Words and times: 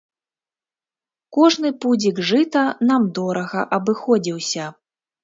Кожны 1.35 1.71
пудзік 1.85 2.21
жыта 2.29 2.63
нам 2.93 3.05
дорага 3.19 3.61
абыходзіўся. 3.79 4.65